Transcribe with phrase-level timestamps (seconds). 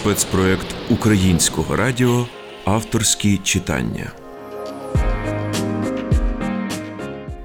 [0.00, 2.26] спецпроект українського радіо
[2.64, 4.12] Авторські читання.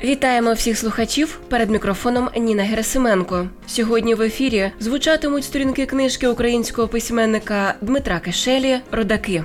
[0.03, 3.47] Вітаємо всіх слухачів перед мікрофоном Ніна Герасименко.
[3.67, 9.43] Сьогодні в ефірі звучатимуть сторінки книжки українського письменника Дмитра Кишелі Родаки.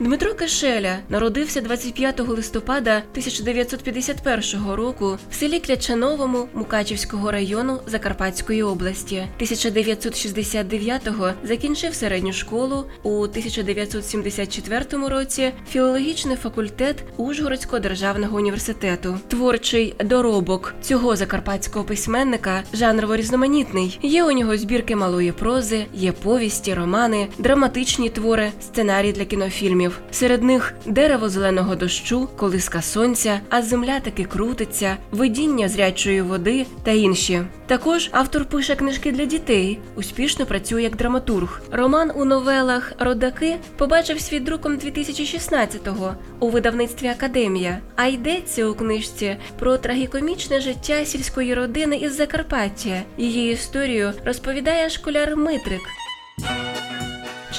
[0.00, 9.26] Дмитро Кишеля народився 25 листопада 1951 року в селі Клячановому Мукачівського району Закарпатської області.
[9.40, 12.84] 1969-го закінчив середню школу.
[13.02, 19.18] У 1974 році філологічний факультет Ужгородського державного університету.
[19.28, 23.98] Творчий доробок цього закарпатського письменника жанрово різноманітний.
[24.02, 29.89] Є у нього збірки малої прози, є повісті, романи, драматичні твори, сценарії для кінофільмів.
[30.10, 36.90] Серед них дерево зеленого дощу, колиска сонця, а земля таки крутиться, видіння зрячої води та
[36.90, 37.42] інші.
[37.66, 41.62] Також автор пише книжки для дітей, успішно працює як драматург.
[41.72, 47.78] Роман у новелах Родаки побачив світ друком 2016-го у видавництві Академія.
[47.96, 53.02] А йдеться у книжці про трагікомічне життя сільської родини із Закарпаття.
[53.16, 55.80] Її історію розповідає школяр Митрик.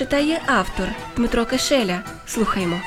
[0.01, 2.03] Читає автор Дмитро Кишеля.
[2.25, 2.81] Слухаймо.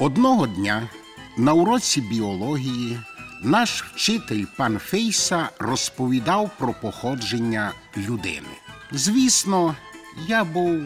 [0.00, 0.88] Одного дня
[1.36, 3.00] на уроці біології
[3.42, 8.54] наш вчитель пан Фейса розповідав про походження людини.
[8.92, 9.76] Звісно,
[10.26, 10.80] я був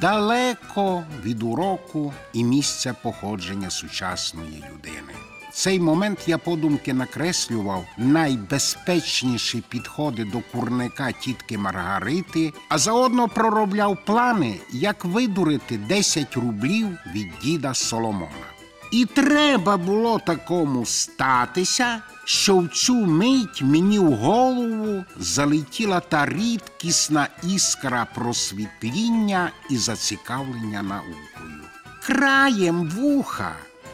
[0.00, 5.29] далеко від уроку і місця походження сучасної людини.
[5.60, 14.60] Цей момент я подумки накреслював найбезпечніші підходи до курника тітки Маргарити, а заодно проробляв плани,
[14.72, 18.46] як видурити 10 рублів від діда Соломона.
[18.92, 27.28] І треба було такому статися, що в цю мить мені в голову залетіла та рідкісна
[27.42, 31.60] іскра просвітління і зацікавлення наукою.
[32.02, 33.52] Краєм вуха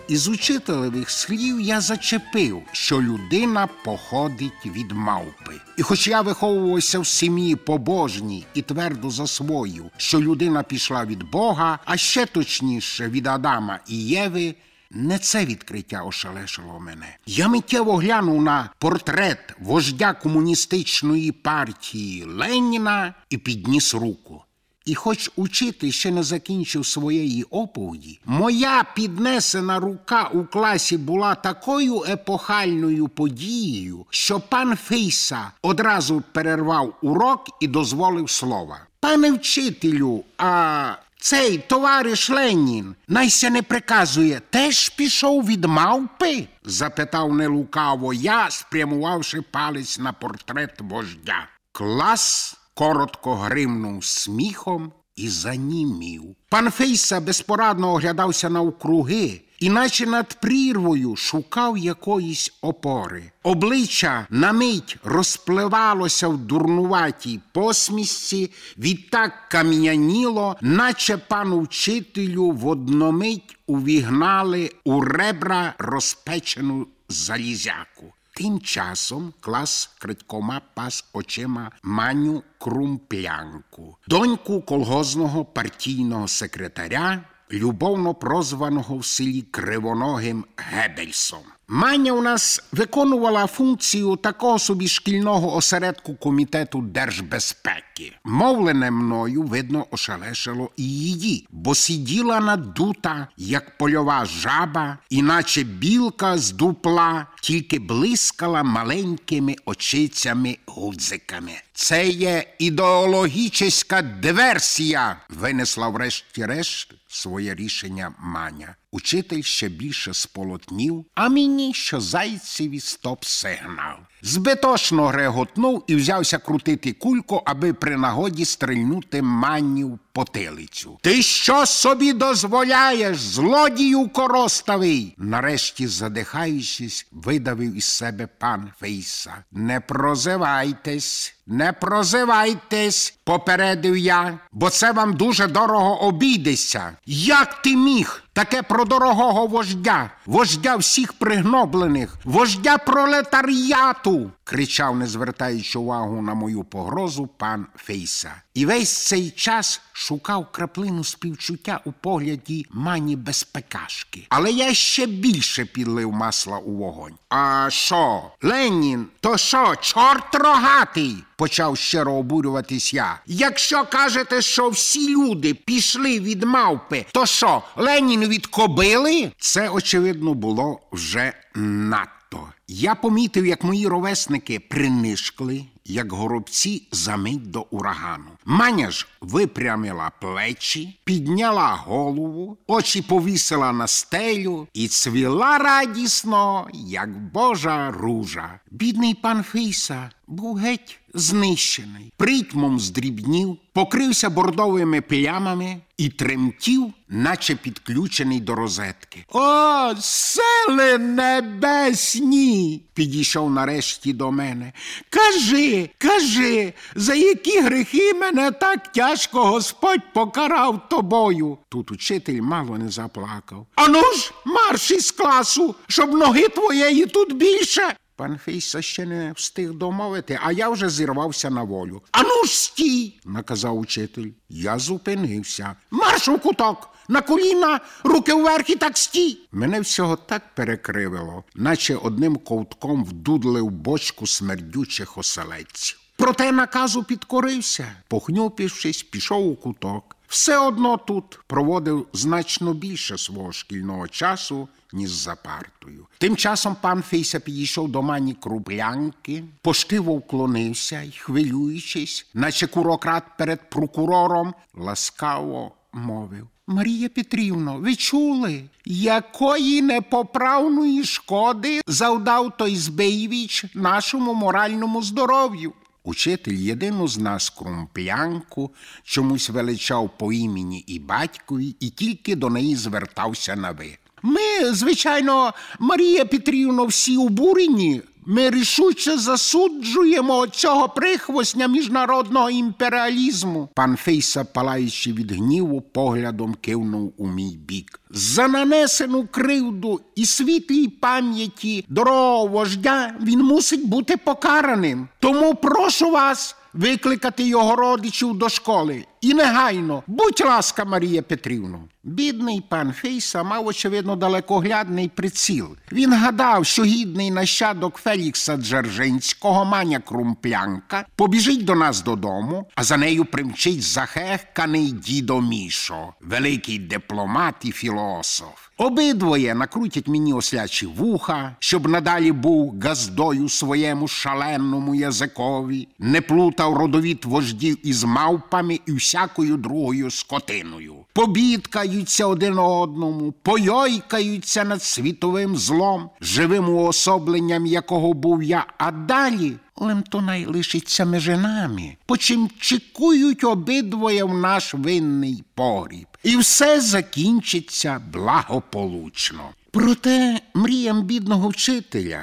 [0.08, 5.60] із учителевих слів я зачепив, що людина походить від мавпи.
[5.76, 11.78] І хоч я виховувався в сім'ї побожній і твердо засвоїв, що людина пішла від Бога,
[11.84, 14.54] а ще точніше від Адама і Єви.
[14.90, 17.16] Не це відкриття ошелешило мене.
[17.26, 24.42] Я миттєво глянув на портрет вождя комуністичної партії Леніна і підніс руку.
[24.86, 32.02] І хоч учитель ще не закінчив своєї оповіді, моя піднесена рука у класі була такою
[32.08, 38.80] епохальною подією, що пан Фейса одразу перервав урок і дозволив слова.
[39.00, 46.46] Пане вчителю, а цей товариш Ленін найся не приказує, теж пішов від мавпи?
[46.64, 51.48] запитав нелукаво я, спрямувавши палець на портрет вождя.
[51.72, 56.22] Клас коротко гримнув сміхом і занімів.
[56.48, 63.30] Пан Фейса безпорадно оглядався навкруги, іначе над прірвою шукав якоїсь опори.
[63.42, 74.70] Обличчя на мить розпливалося в дурнуватій посмішці, відтак кам'яніло, наче пану вчителю в одномить увігнали
[74.84, 78.15] у ребра розпечену залізяку.
[78.36, 89.04] Тим часом клас крадькома пас очима Маню Крумплянку, доньку колгозного партійного секретаря, любовно прозваного в
[89.04, 91.40] селі Кривоногим Гебельсом.
[91.68, 98.12] Маня у нас виконувала функцію такого собі шкільного осередку комітету держбезпеки.
[98.24, 106.50] Мовлене мною, видно, ошелешило і її, бо сиділа надута, як польова жаба, іначе білка з
[106.50, 111.52] дупла, тільки блискала маленькими очицями гудзиками.
[111.72, 118.76] Це є ідеологічна диверсія, винесла врешті-решт своє рішення Маня.
[118.92, 123.96] Учитель ще більше сполотнів, а мені що зайцеві стоп-сигнал.
[124.22, 130.98] Збитошно греготнув і взявся крутити кульку, аби при нагоді стрельнути манню потилицю.
[131.02, 135.14] Ти що собі дозволяєш, злодію короставий?
[135.18, 139.44] Нарешті, задихаючись, видавив із себе пан Фейса.
[139.52, 141.32] Не прозивайтесь.
[141.46, 146.96] Не прозивайтесь, попередив я, бо це вам дуже дорого обійдеться.
[147.06, 150.10] Як ти міг таке про дорогого вождя?
[150.26, 158.32] вождя всіх пригноблених, вождя пролетаріату, кричав, не звертаючи увагу на мою погрозу, пан Фейса.
[158.54, 164.26] І весь цей час шукав краплину співчуття у погляді мані безпекашки.
[164.28, 167.14] Але я ще більше підлив масла у вогонь.
[167.28, 171.16] А що, Ленін, то що, чорт рогатий?
[171.36, 173.20] Почав щиро обурюватись я.
[173.26, 179.32] Якщо кажете, що всі люди пішли від мавпи, то що, Ленін від кобили?
[179.38, 182.48] Це, очевидно, було вже надто.
[182.68, 188.30] Я помітив, як мої ровесники принишкли, як горобці за мить до урагану.
[188.44, 197.90] Маня ж випрямила плечі, підняла голову, очі повісила на стелю і цвіла радісно, як божа
[197.90, 198.60] ружа.
[198.70, 208.40] Бідний пан Фейса був геть знищений, притьмом здрібнів, покрився бордовими плямами і тремтів, наче підключений
[208.40, 209.24] до розетки.
[209.28, 212.82] О, сели небесні!
[212.94, 214.72] підійшов нарешті до мене.
[215.10, 221.58] Кажи, кажи, за які грехи мене так тяжко Господь покарав тобою.
[221.68, 223.66] Тут учитель мало не заплакав.
[223.74, 227.94] Ану ж, марш із класу, щоб ноги твоєї тут більше.
[228.16, 232.02] Пан Фейса ще не встиг домовити, а я вже зірвався на волю.
[232.12, 234.30] Ану ж стій, наказав учитель.
[234.48, 235.76] Я зупинився.
[235.90, 236.88] Марш у куток!
[237.08, 239.38] На коліна, руки вверх і так стій.
[239.52, 245.98] Мене всього так перекривило, наче одним ковтком вдудлив бочку смердючих оселедців.
[246.16, 250.15] Проте наказу підкорився, похнюпившись, пішов у куток.
[250.28, 256.06] Все одно тут проводив значно більше свого шкільного часу, ніж за партою.
[256.18, 263.70] Тим часом пан Фейся підійшов до мані крублянки, поштиво вклонився і, хвилюючись, наче курократ перед
[263.70, 266.48] прокурором, ласкаво мовив.
[266.66, 275.72] Марія Петрівно, ви чули, якої непоправної шкоди завдав той Збеєвіч нашому моральному здоров'ю?
[276.06, 278.70] Учитель єдину з нас крумплянку
[279.04, 283.98] чомусь величав по імені і батькові, і тільки до неї звертався на ви.
[284.22, 288.02] Ми, звичайно, Марія Петрівно, всі обурені.
[288.28, 293.68] Ми рішуче засуджуємо цього прихвостня міжнародного імперіалізму.
[293.74, 298.00] Пан Фейса, палаючи від гніву, поглядом кивнув у мій бік.
[298.10, 305.08] За нанесену кривду і світлій пам'яті дорогого вождя він мусить бути покараним.
[305.20, 309.04] Тому прошу вас викликати його родичів до школи.
[309.26, 311.80] І негайно, будь ласка, Марія Петрівно.
[312.04, 315.76] Бідний пан Фейса мав, очевидно, далекоглядний приціл.
[315.92, 322.96] Він гадав, що гідний нащадок Фелікса Дзержинського, маня Крумплянка, побіжить до нас додому, а за
[322.96, 328.66] нею примчить захехканий дідо Мішо, великий дипломат і філософ.
[328.78, 337.24] Обидвоє накрутять мені ослячі вуха, щоб надалі був газдою своєму шаленому язикові, не плутав родовід
[337.24, 340.94] вождів із мавпами і всякою другою скотиною.
[341.12, 350.46] Побідкаються один одному, пойойкаються над світовим злом, живим уособленням якого був я, а далі Лемтонай
[350.46, 356.06] лишиться межи нами, почим чекують обидвоє в наш винний погріб.
[356.22, 359.40] І все закінчиться благополучно.
[359.70, 362.20] Проте мріям бідного вчителя,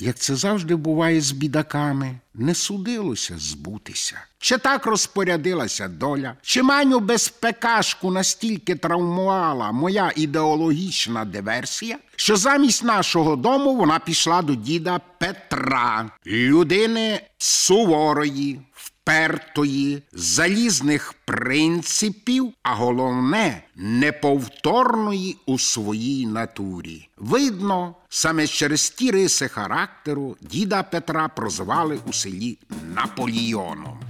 [0.00, 4.20] як це завжди буває з бідаками, не судилося збутися.
[4.38, 13.36] Чи так розпорядилася доля, чи маню безпекашку настільки травмувала моя ідеологічна диверсія, що замість нашого
[13.36, 18.60] дому вона пішла до діда Петра, людини суворої,
[19.10, 27.08] впертої, залізних принципів, а головне неповторної у своїй натурі.
[27.16, 32.58] Видно, саме через ті риси характеру діда Петра прозвали у селі
[32.94, 34.00] Наполіоном.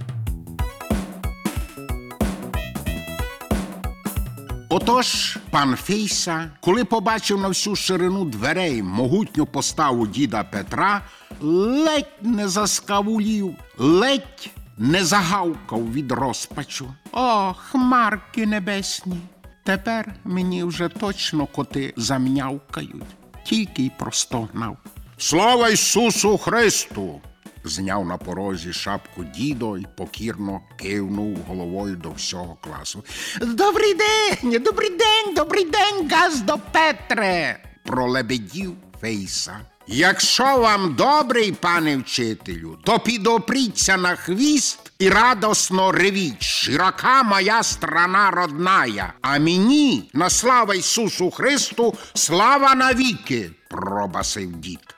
[4.69, 11.01] Отож, пан Фейса, коли побачив на всю ширину дверей могутню поставу діда Петра,
[11.41, 16.93] ледь не заскавулів, ледь не загавкав від розпачу.
[17.11, 19.17] О, хмарки небесні!
[19.63, 23.03] Тепер мені вже точно коти замнявкають,
[23.43, 24.77] тільки й простогнав.
[25.17, 27.21] Слава Ісусу Христу!
[27.63, 33.03] Зняв на порозі шапку дідо і покірно кивнув головою до всього класу.
[33.41, 37.63] Добрий день, добрий день, добрий день, газдо Петре.
[37.83, 39.59] пролебедів Фейса.
[39.87, 46.43] Якщо вам добрий, пане вчителю, то підопріться на хвіст і радосно ревіть.
[46.43, 54.95] Широка моя страна родная, а мені на слава Ісусу Христу, слава навіки, пробасив дід.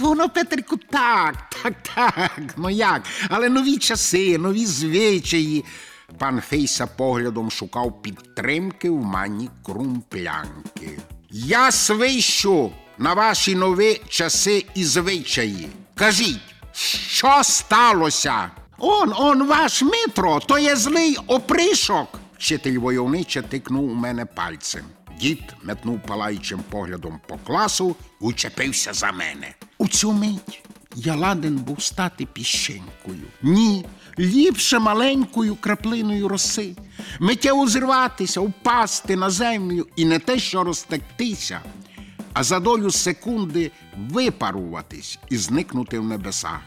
[0.00, 2.40] Воно, Петрику, так, так, так.
[2.56, 3.02] Ну як?
[3.28, 5.64] Але нові часи, нові звичаї.
[6.18, 10.98] Пан Фейса поглядом шукав підтримки в мані крумплянки.
[11.30, 15.68] Я свищу на ваші нові часи і звичаї.
[15.94, 16.40] Кажіть,
[17.08, 18.50] що сталося?
[18.78, 22.20] Он, он ваш Митро, то є злий опришок.
[22.38, 24.82] Вчитель войовнича тикнув у мене пальцем.
[25.20, 29.54] Дід метнув палаючим поглядом по класу і учепився за мене.
[29.78, 30.62] У цю мить
[30.94, 33.22] я ладен був стати піщинкою.
[33.42, 33.84] Ні,
[34.18, 36.76] ліпше маленькою краплиною роси,
[37.20, 41.60] миттєво зірватися, впасти на землю і не те, що розтектися,
[42.34, 46.60] а за долю секунди випаруватись і зникнути в небесах.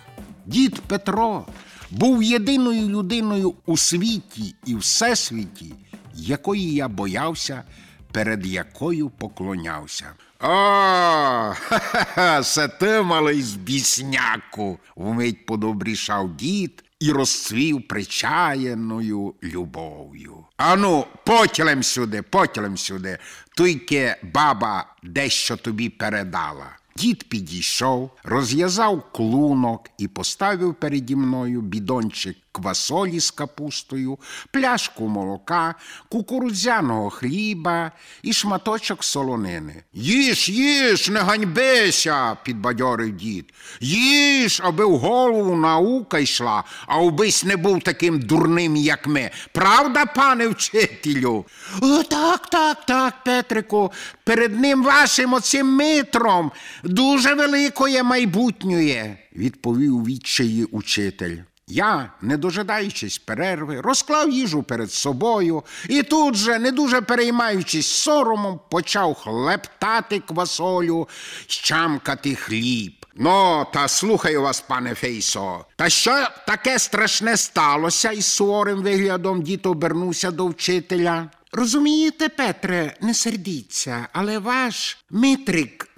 [0.46, 1.46] Дід Петро
[1.92, 5.74] був єдиною людиною у світі і всесвіті,
[6.14, 7.64] якої я боявся,
[8.12, 10.06] перед якою поклонявся.
[10.40, 20.46] О, ха-ха-ха, це ти, малий збісняку, вмить подобрішав дід і розцвів причаяною любов'ю.
[20.58, 23.18] Ану, потілем сюди, потілем сюди,
[23.58, 26.78] тільки баба дещо тобі передала.
[26.96, 34.18] Дід підійшов, розв'язав клунок і поставив переді мною бідончик квасолі з капустою,
[34.52, 35.76] пляшку молока,
[36.10, 39.84] кукурудзяного хліба і шматочок солонини.
[39.94, 43.54] Їж, їж, не ганьбися, підбадьорив дід.
[43.80, 49.32] Їж, аби в голову наука йшла, а убись не був таким дурним, як ми.
[49.52, 51.46] Правда, пане вчителю?
[51.82, 53.92] О, так, так, так, Петрику.
[54.24, 56.52] Перед ним вашим оцим митром
[56.84, 61.38] дуже великое майбутнє, відповів відчаї учитель.
[61.70, 68.60] Я, не дожидаючись перерви, розклав їжу перед собою і тут же, не дуже переймаючись соромом,
[68.70, 71.08] почав хлептати квасолю,
[71.48, 73.06] щамкати хліб.
[73.16, 75.66] Ну, та слухаю вас, пане Фейсо.
[75.76, 78.12] Та що таке страшне сталося?
[78.12, 81.30] із суворим виглядом дід обернувся до вчителя.
[81.52, 85.90] Розумієте, Петре, не сердіться, але ваш Митрик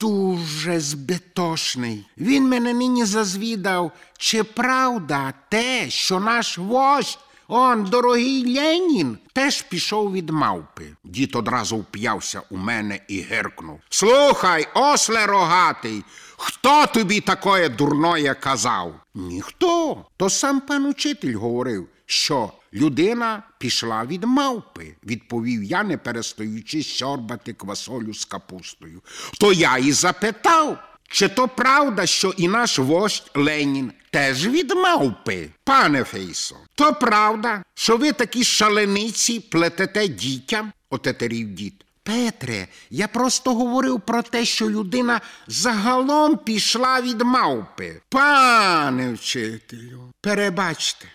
[0.00, 2.06] дуже збитошний.
[2.18, 7.18] Він мене нині зазвідав, чи правда те, що наш вождь,
[7.48, 10.84] он, дорогий Ленін, теж пішов від мавпи.
[11.04, 13.80] Дід одразу вп'явся у мене і гиркнув.
[13.88, 16.04] Слухай, осле рогатий,
[16.36, 18.94] хто тобі такое дурное казав?
[19.14, 20.04] Ніхто.
[20.16, 27.52] То сам пан учитель говорив, що людина пішла від мавпи, відповів я, не перестаючи сьорбати
[27.52, 29.02] квасолю з капустою.
[29.40, 30.78] То я і запитав,
[31.08, 35.50] чи то правда, що і наш вождь Ленін теж від мавпи?
[35.64, 40.72] Пане Фейсо, то правда, що ви такі шалениці плетете дітям?
[40.90, 41.84] отетерів дід.
[42.02, 48.00] Петре, я просто говорив про те, що людина загалом пішла від мавпи.
[48.08, 51.08] Пане вчителю, перебачте.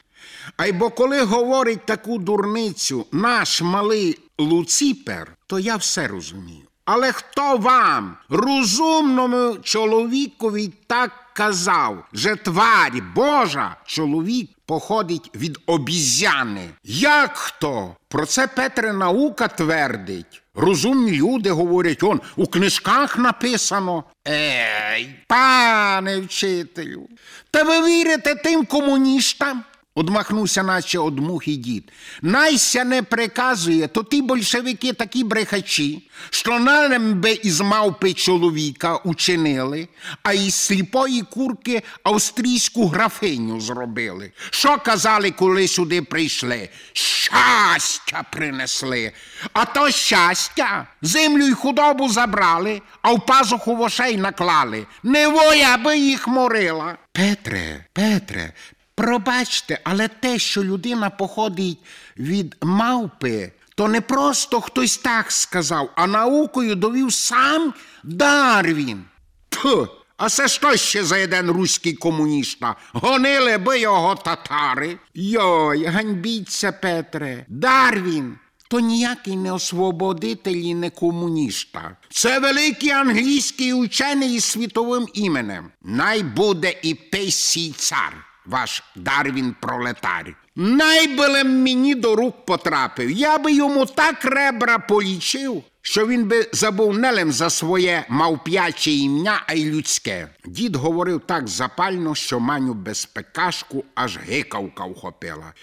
[0.58, 6.66] Айбо коли говорить таку дурницю наш малий Луципер, то я все розумію.
[6.86, 16.70] Але хто вам, розумному чоловікові, так казав, що тварь Божа чоловік походить від обізяни?
[16.84, 17.96] Як хто?
[18.08, 20.42] Про це Петре наука твердить.
[20.56, 24.04] Розумні люди говорять, он у книжках написано.
[24.28, 27.08] Ей, пане вчителю,
[27.52, 29.64] та ви вірите тим комуністам?
[30.00, 31.92] Одмахнувся, наче од мухи дід.
[32.22, 39.88] Найся не приказує, то ті большевики такі брехачі, що нам би із мавпи чоловіка учинили,
[40.24, 44.32] а із сліпої курки австрійську графиню зробили.
[44.50, 46.70] Що казали, коли сюди прийшли?
[46.94, 49.12] Щастя принесли.
[49.54, 54.86] А то щастя, землю й худобу забрали, а в пазуху вошей наклали.
[55.04, 56.98] Не воя би їх морила.
[57.14, 58.54] Петре, Петре,
[59.00, 61.78] Пробачте, але те, що людина походить
[62.18, 69.04] від мавпи, то не просто хтось так сказав, а наукою довів сам Дарвін.
[69.50, 69.88] Тьфу,
[70.18, 72.76] а це що ще за один руський комуніста?
[72.94, 74.98] Гонили би його татари.
[75.14, 77.46] Йой, ганьбіться, Петре.
[77.48, 78.38] Дарвін.
[78.68, 81.98] То ніякий не освободитель і не комуніста.
[82.10, 85.72] Це великий англійський учений із світовим іменем.
[85.84, 90.36] Най буде і пейсій цар ваш Дарвін пролетар.
[90.56, 93.12] Найбилем мені до рук потрапив.
[93.12, 98.92] Я би йому так ребра полічив, що він би забув не лим за своє мавп'яче
[98.92, 100.28] ім'я, а й людське.
[100.46, 105.54] Дід говорив так запально, що маню безпекашку аж гикавка вхопила.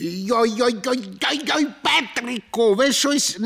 [0.00, 3.36] Йой-йой-йой-йой, Петрику, ви щось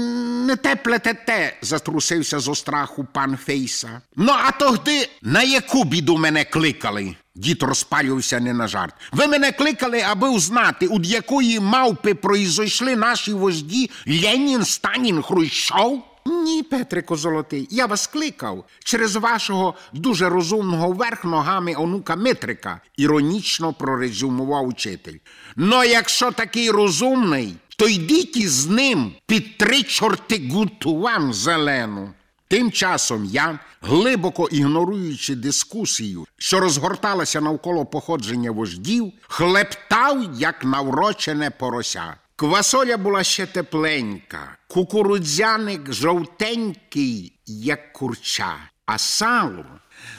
[0.47, 4.01] не те плетете, затрусився зо страху пан Фейса.
[4.17, 7.17] Ну, а тогди на яку біду мене кликали?
[7.35, 8.95] Дід розпалювався не на жарт.
[9.13, 16.03] Ви мене кликали, аби узнати, від якої мавпи произойшли наші вожді Ленін, Станін, Хрущов?
[16.27, 23.73] Ні, Петрико Золотий, я вас кликав через вашого дуже розумного верх ногами онука Митрика, іронічно
[23.73, 25.19] прорезюмував учитель.
[25.57, 32.13] Но якщо такий розумний, то йдіть із ним під три чорти гуту вам зелену.
[32.53, 42.15] Тим часом я, глибоко ігноруючи дискусію, що розгорталася навколо походження вождів, хлептав, як наврочене порося.
[42.37, 48.57] Квасоля була ще тепленька, кукурудзяник жовтенький, як курча,
[48.87, 49.65] а сало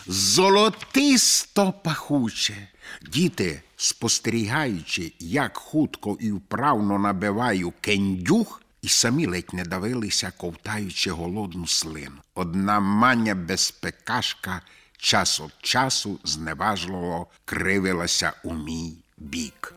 [0.08, 2.68] золотисто пахуче.
[3.02, 11.68] Діти, спостерігаючи, як хутко і вправно набиваю кендюх, і самі ледь не давилися, ковтаючи голодну
[11.68, 12.18] слину.
[12.36, 14.62] Одна мання безпекашка
[14.98, 19.74] час від часу зневажливо кривилася у мій бік.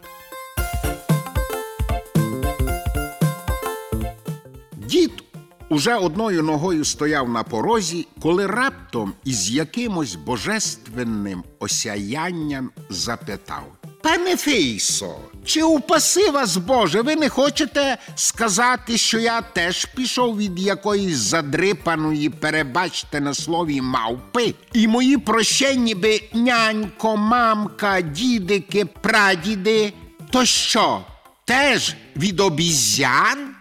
[4.73, 5.23] Дід
[5.69, 13.76] уже одною ногою стояв на порозі, коли раптом із якимось божественним осяянням запитав.
[14.07, 20.59] Пане Фейсо, чи упаси вас Боже, ви не хочете сказати, що я теж пішов від
[20.59, 29.93] якоїсь задрипаної, перебачте на слові мавпи, і мої прощенні би нянько, мамка, дідики, прадіди,
[30.31, 31.01] то що,
[31.45, 33.56] теж від обізян?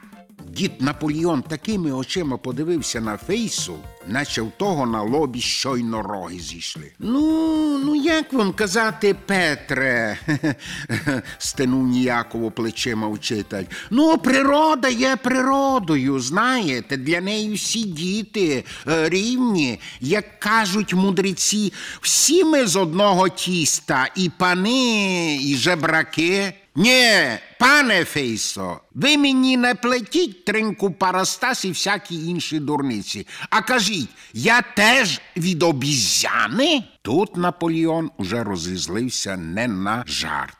[0.55, 3.75] Дід Наполеон такими очима подивився на фейсу,
[4.07, 6.91] наче в того на лобі щойно роги зійшли.
[6.99, 10.17] Ну, ну як вам казати, Петре,
[11.37, 13.63] стенув ніяково плечима вчитель.
[13.89, 22.43] Ну, природа є природою, знаєте, для неї всі діти е, рівні, як кажуть мудреці, всі
[22.43, 26.53] ми з одного тіста, і пани, і жебраки.
[26.77, 33.27] Ні, пане Фейсо, ви мені не плетіть тринку парастас і всякі інші дурниці.
[33.49, 36.83] А кажіть, я теж від обізяни?
[37.01, 40.57] Тут Наполеон уже розізлився не на жарт.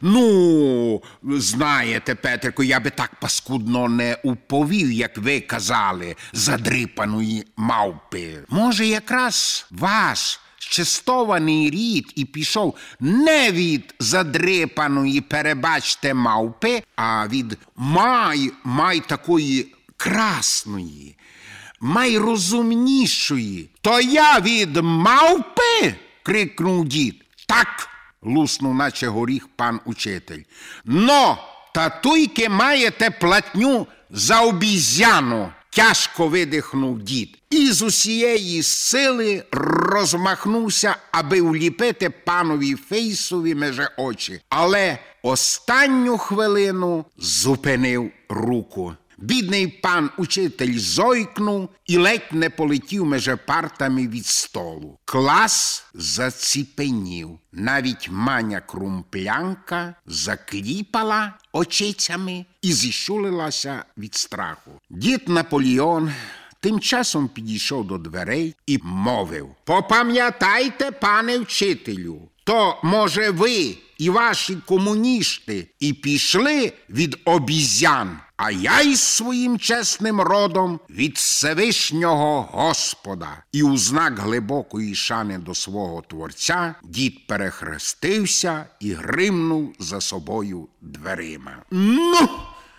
[0.00, 8.38] Ну, знаєте, Петрику, я би так паскудно не уповів, як ви казали, задрипаної мавпи.
[8.48, 18.50] Може, якраз ваш щестований рід і пішов не від задрипаної, перебачте, мавпи, а від май,
[18.64, 21.16] май такої красної,
[21.80, 23.68] майрозумнішої.
[23.80, 25.94] То я від мавпи.
[26.22, 27.24] крикнув дід.
[27.46, 27.88] Так.
[28.22, 30.40] луснув, наче горіх пан учитель.
[30.84, 31.38] Но
[31.74, 35.52] татуйки маєте платню за обізяну.
[35.74, 44.40] Тяжко видихнув дід і з усієї сили розмахнувся, аби уліпити панові фейсові меже очі.
[44.48, 48.94] Але останню хвилину зупинив руку.
[49.22, 54.98] Бідний пан учитель зойкнув і ледь не полетів меже партами від столу.
[55.04, 57.38] Клас заціпенів.
[57.52, 64.70] Навіть маня крумплянка закліпала очицями і зіщулилася від страху.
[64.90, 66.12] Дід Наполеон
[66.60, 74.56] тим часом підійшов до дверей і мовив: Попам'ятайте, пане вчителю, то, може, ви і ваші
[74.66, 83.42] комуністи і пішли від обізян, а я із своїм чесним родом від Всевишнього Господа.
[83.52, 91.52] І у знак глибокої шани до свого творця дід перехрестився і гримнув за собою дверима.
[91.70, 92.28] Ну!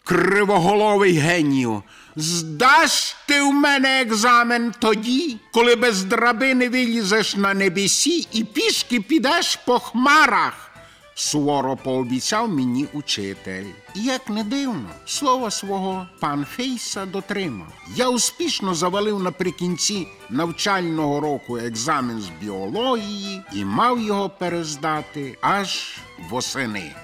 [0.06, 1.84] Кривоголовий генію,
[2.15, 9.56] здаш ти в мене екзамен тоді, коли без драбини вилізеш на небесі і пішки підеш
[9.56, 10.72] по хмарах.
[11.15, 13.65] Суворо пообіцяв мені учитель.
[13.95, 17.67] І як не дивно, слова свого пан Фейса дотримав.
[17.95, 25.97] Я успішно завалив наприкінці навчального року екзамен з біології і мав його перездати аж
[26.30, 26.95] восени.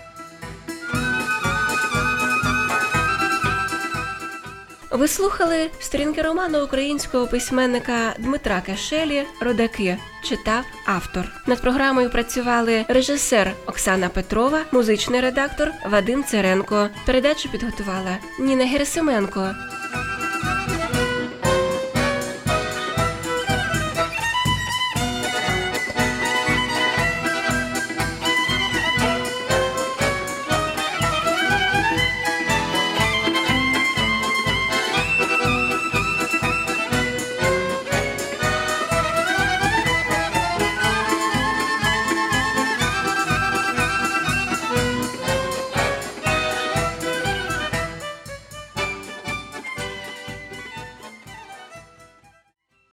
[4.91, 9.97] Ви слухали сторінки роману українського письменника Дмитра Кашелі Родаки.
[10.23, 11.31] Читав автор.
[11.47, 16.89] Над програмою працювали режисер Оксана Петрова, музичний редактор Вадим Церенко.
[17.05, 19.55] Передачу підготувала Ніна Герасименко.